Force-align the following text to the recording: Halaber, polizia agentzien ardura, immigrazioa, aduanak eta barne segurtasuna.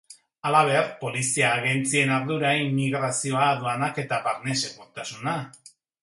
Halaber, 0.49 0.85
polizia 1.01 1.49
agentzien 1.57 2.13
ardura, 2.15 2.53
immigrazioa, 2.61 3.43
aduanak 3.57 3.99
eta 4.05 4.19
barne 4.29 4.55
segurtasuna. 4.63 5.35